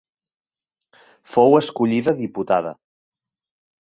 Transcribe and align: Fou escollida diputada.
Fou 1.33 1.55
escollida 1.59 2.17
diputada. 2.23 2.77